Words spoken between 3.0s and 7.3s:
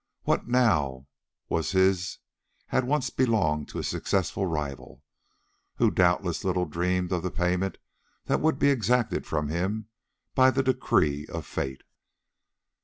belonged to his successful rival, who doubtless little dreamed of the